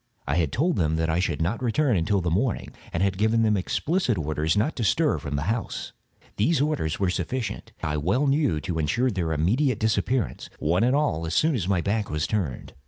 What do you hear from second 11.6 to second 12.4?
my back was